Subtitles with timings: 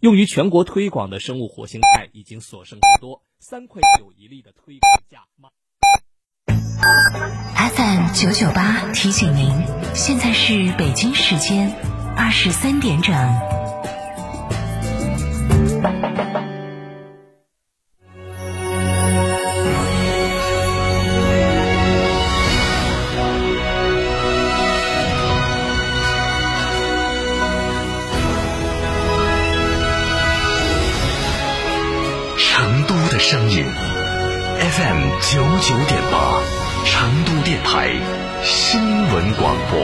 [0.00, 5.24] 用于全国推广的生物活性肽已经所剩不多，三块九一粒的推广价。
[7.74, 9.50] FM 九九八提醒您，
[9.94, 11.74] 现在是北京时间
[12.16, 13.65] 二十三点整。
[33.16, 33.64] 的声音
[34.60, 36.42] ，FM 九九点八，
[36.84, 37.88] 成都电台
[38.44, 39.80] 新闻广播。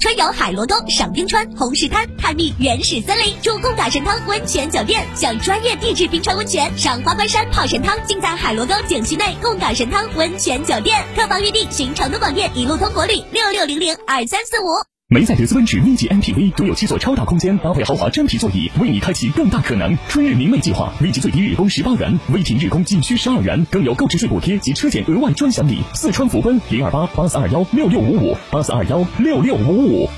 [0.00, 11.04] 春游海螺沟、赏冰川、红石滩，探秘原始森林，住贡嘎神汤温泉酒店，享专业地质冰川温泉，赏花观山泡神汤，尽在海螺沟景区内贡嘎神汤温泉酒店。
[11.14, 14.95] 客房预订，寻成都广电一路通国旅六六零零二三四五。
[15.08, 19.96] 梅赛德斯奔驰 V 级 MPV 独有七座超大空间，搭配豪华真皮座椅，为你开启更大可能。
[20.08, 25.78] 春日明媚计划，V 级最低日供十八元，微停日供仅需十二元，更有购置税补贴及车险额外专享礼。
[25.94, 30.10] 四川福奔零二八八四二幺六六五五八四二幺六六五五。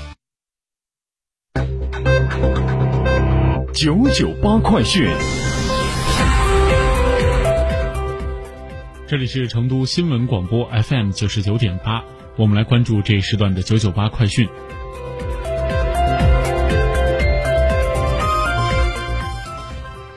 [3.71, 5.07] 九九八快讯，
[9.07, 12.03] 这里是成都新闻广播 FM 九十九点八，
[12.37, 14.49] 我们来关注这一时段的九九八快讯。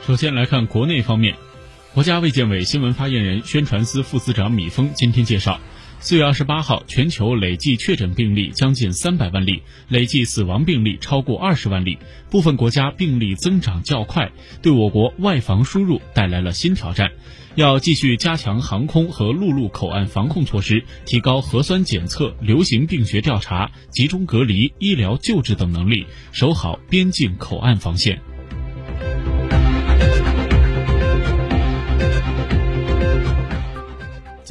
[0.05, 1.37] 首先来看国内方面，
[1.95, 5.61] 国家卫健委新闻发言人、宣传司副司长米峰今天介绍，
[6.01, 11.99] 四月二十八号，全球累计确诊病例将近三百万例，累计死亡病例超过二十万例，
[12.31, 17.13] 部分国家病例增长较快，对我国外防输入带来了新挑战。
[17.55, 28.21] 要继续加强航空和陆路口岸防控措施，提高核酸检测、流行病学调查、集中隔离、医疗救治等能力，守好边境口岸防线。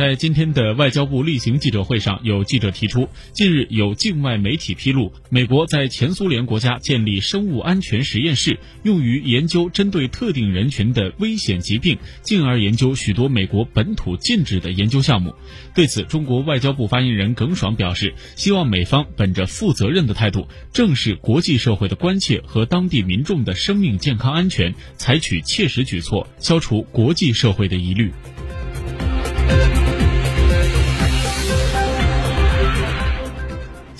[0.01, 15.35] 在今天的外交部例行记者会上，有记者提出，近日有境外媒体披露，美国在前苏联国家建立生物安全实验室，用于研究针对特定人群的危险疾病，进而研究许多美国本土禁止的研究项目。
[15.75, 28.11] 对此，中国外交部发言人耿爽表示，希望美方本着负责任的态度，正视国际社会的关切和当地民众的生命健康安全，采取切实举措，消除国际社会的疑虑。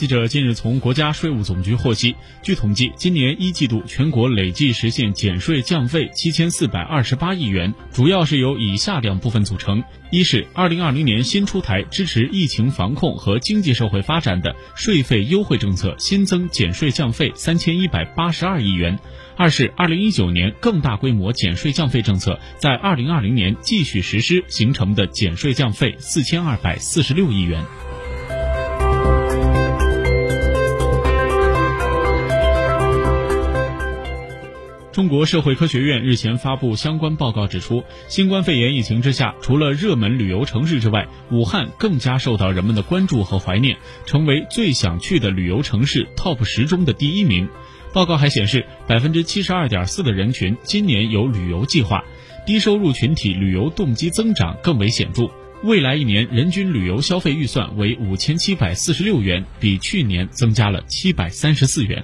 [0.02, 18.96] 记者近日从国家税务总局获悉，据统计，今年一季度全国累计实现减税降费七千四百二十八亿元，主要是由以下两部分组成：一是二零二零年新出台支持疫情防控和经济社会发展的税费优惠政策，新增减税降费三千一百八十二亿元；
[19.38, 27.64] 二是二零一九年更大规模减税降费政策在二零二零年继续实施形成的减税降费四千二百四十六亿元。
[34.92, 47.48] 中国社会科学院日前发布相关报告，指出，新冠肺炎疫情之下，除了热门旅游城市之外，武汉更加受到人们的关注和怀念，成为最想去的旅游城市 TOP 十中的第一名。
[47.94, 52.04] 报告还显示，百分之七十二点四的人群今年有旅游计划，
[52.46, 55.32] 低收入群体旅游动机增长更为显著。
[55.64, 62.04] 未来一年人均旅游消费预算为五千七百四十六元，比去年增加了七百三十四元。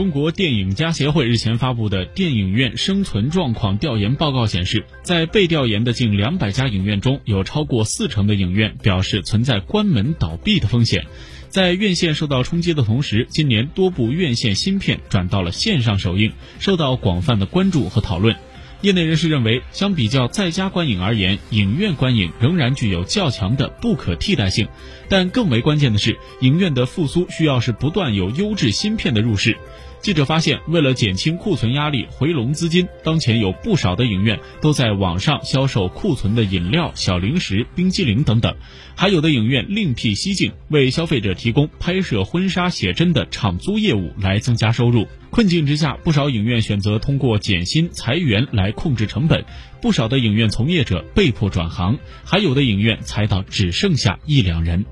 [0.00, 11.04] 中国电影家协会日前发布的电影院生存状况调研报告显示，在被调研的近两百家影院中，有超过四成的影院表示存在关门倒闭的风险。
[11.50, 18.34] 在院线受到冲击的同时，今年多部院线新片转到了线上首映，受到广泛的关注和讨论。
[18.80, 24.66] 业内人士认为，相比较在家观影而言，影院观影仍然具有较强的不可替代性。
[25.10, 29.58] 但更为关键的是，影院的复苏需要是不断有优质新片的入市。
[30.02, 38.56] 记者发现，为了减轻库存压力、回笼资金，当前有不少的影院都在网上销售库存的饮料、小零食、冰激凌等等，
[38.96, 45.06] 还有的影院另辟蹊径，为消费者提供拍摄婚纱写真的场租业务来增加收入。
[45.28, 49.44] 困境之下，不少影院选择通过减薪裁员来控制成本，
[49.82, 54.84] 不少的影院从业者被迫转行，还有的影院裁到只剩下一两人。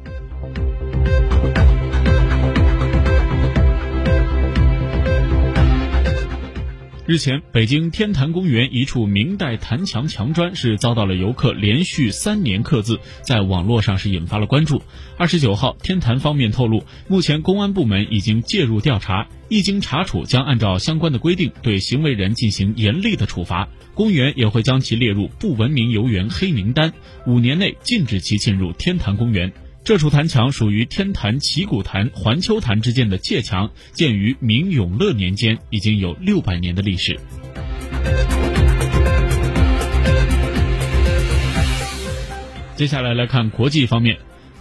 [7.09, 14.83] 日前，北京天坛公园一处明代坛墙墙砖是遭到了游客连续三年刻字，在网络上是引发了关注。
[15.17, 23.71] 二十九号，天坛方面透露，目前公安部门已经介入调查，一经查处，将按照相关的规定对行为人进行严厉的处罚。
[23.95, 26.93] 公园也会将其列入不文明游园黑名单，
[27.27, 29.51] 五年内禁止其进入天坛公园。
[29.89, 37.19] 这处坛墙属于天坛祈鼓坛、环丘坛之间的界墙，建于明永乐年间，已经有六百年的历史。
[42.77, 44.19] 接下来来看国际方面，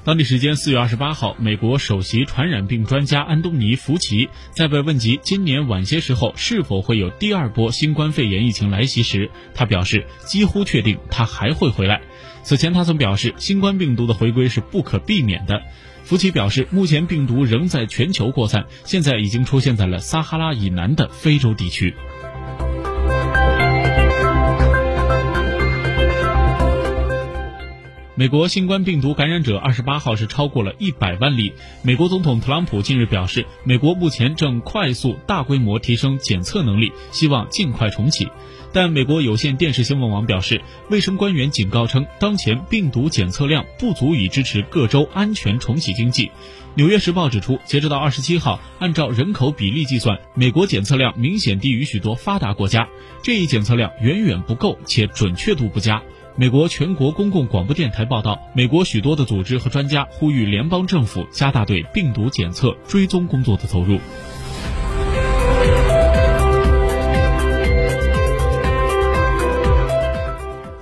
[0.07, 11.99] 当地时间四月二十八号，美国首席传染病专家安东尼·福奇在被问及今年晚些时候是否会有第二波新冠肺炎疫情来袭时，他表示几乎确定他还会回来。
[12.41, 15.61] 此前，他曾表示，新冠病毒的回归是不可避免的。
[16.05, 21.93] 福奇表示，目前病毒仍在全球扩散，现在已经出现在了撒哈拉以南的非洲地区。
[28.19, 31.53] 美国新冠病毒感染者二十八号是超过了一百万例。
[31.83, 38.27] 美国总统特朗普近日表示，美国目前正快速大规模提升检测能力，希望尽快重启。
[38.73, 40.59] 但美国有线电视新闻网表示，
[40.89, 46.31] 卫生官员警告称，当前病毒检测量不足以支持各州安全重启经济。
[46.73, 52.89] 纽约时报指出，截止到二十七号，按照人口比例计算，美国检测量明显低于许多发达国家。
[53.21, 56.01] 这一检测量远远不够，且准确度不佳。
[56.39, 63.97] 美国全国公共广播电台报道，美国许多的组织和专家呼吁联邦政府加大对病毒检测追踪工作的投入。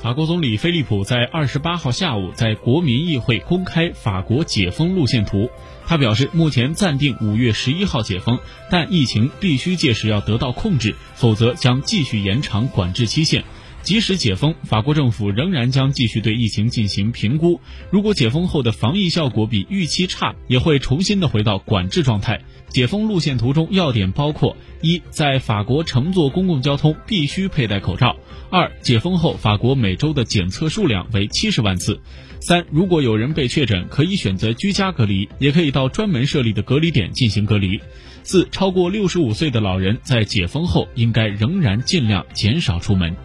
[0.01, 5.49] 法国总理菲利普在二十八号下午在国民议会公开法国解封路线图。
[5.87, 13.45] 他表示，目前暂定五月十一号解封，但疫情必须届时要得到控制，否则将继续延长管制期限。
[13.85, 17.61] 即使解封，法国政府仍然将继续对疫情进行评估。
[17.91, 22.41] 如果解封后的防疫效果比预期差，也会重新的回到管制状态。
[22.67, 28.15] 解封路线图中要点包括：一，在法国乘坐公共交通必须佩戴口罩；
[28.49, 31.93] 二，解封后法国每周的检测数量为七十万次；
[32.41, 37.77] 三，如果有人被确诊，可以选择居家隔离，也可以到专门设立的隔离点进行隔离；
[38.23, 43.15] 四，超过六十五岁的老人在解封后应该仍然尽量减少出门。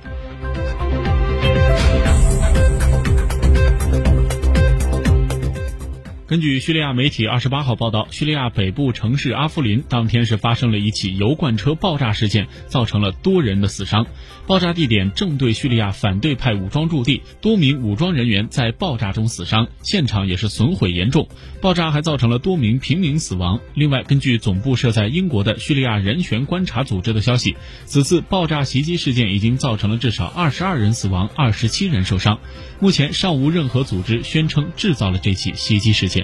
[6.31, 14.07] 根据叙利亚媒体二十八号报道，叙利亚北部城市阿夫林当天是发生了一起油罐车爆炸事件，造成了多人的死伤。
[14.47, 21.29] 爆炸地点正对叙利亚反对派武装驻地，多名武装人员在爆炸中死伤，现场也是损毁严重。
[21.61, 23.59] 爆炸还造成了多名平民死亡。
[23.75, 27.57] 另外，根据总部设在英国的叙利亚人权观察组织的消息，
[27.87, 32.39] 此次爆炸袭击事件已经造成了至少二十二人死亡，二十七人受伤。
[32.79, 36.20] 目前尚无任何组织宣称制造了这起袭击事件。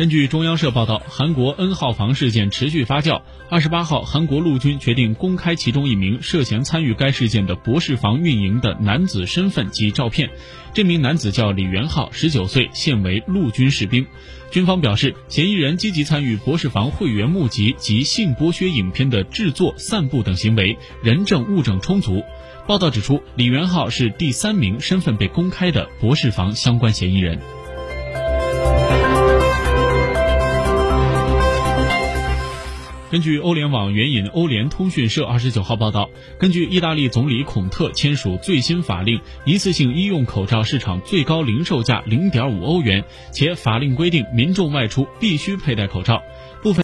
[0.00, 3.20] 根据中央社报道，韩国 N 号房事件持续发酵。
[3.50, 10.30] 二十八号，韩国陆军决定公开其中一名涉嫌参与该事件的博士房运营的男子身份及照片。
[10.72, 14.06] 这名男子叫李元浩，十九岁，现为陆军士兵。
[14.50, 22.24] 军方表示，嫌疑人积极参与博士房会员募集及性剥削影片的制作、散布等行为，人证物证充足。
[22.66, 27.38] 报道指出，李元浩是第三名身份被公开的博士房相关嫌疑人。
[33.10, 43.02] 根据欧联网援引欧联通讯社二十九号报道，根据意大利总理孔特签署最新法令，一次性医用口罩市场最高零售价零点五欧元，
[43.32, 46.22] 且法令规定民众外出必须佩戴口罩。